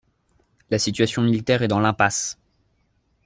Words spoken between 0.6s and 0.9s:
La